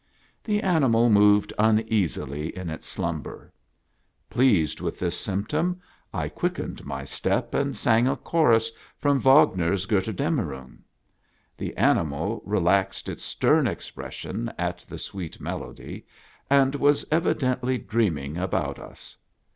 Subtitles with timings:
[0.43, 3.53] The animal moved uneasily in its slumber.
[4.31, 5.79] Pleased with this symptom,
[6.11, 10.79] I quickened my step and sang a chorus from Wagner's" Gotterdammrung."
[11.55, 16.07] The animal relaxed its stern expression at the sweet melody,
[16.49, 19.15] and was evidently dreaming about us.